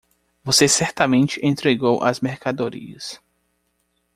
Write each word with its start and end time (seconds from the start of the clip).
Você 0.43 0.67
certamente 0.67 1.39
entregou 1.45 2.01
as 2.03 2.21
mercadorias. 2.21 3.21